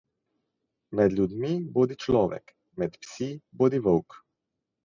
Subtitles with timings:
[0.99, 4.21] Med ljudmi bodi človek, med psi bodi volk.